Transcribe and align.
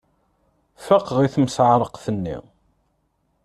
Faqeɣ 0.85 1.17
i 1.21 1.27
timseεreqt-nni. 1.33 2.37